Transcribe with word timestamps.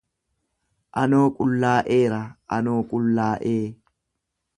Anoo 1.01 1.27
qullaa'eeraa, 1.41 2.23
anoo 2.57 2.79
qullaa'ee. 2.95 3.61